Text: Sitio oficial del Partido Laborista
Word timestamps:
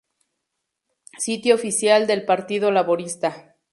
Sitio 1.19 1.53
oficial 1.53 2.07
del 2.07 2.25
Partido 2.25 2.71
Laborista 2.71 3.55